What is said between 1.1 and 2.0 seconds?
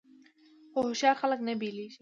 خلک نه بیلیږي.